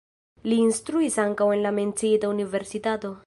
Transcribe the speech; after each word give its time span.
Li 0.51 0.55
instruis 0.61 1.19
ankaŭ 1.25 1.49
en 1.57 1.63
la 1.67 1.75
menciita 1.81 2.35
universitato. 2.39 3.15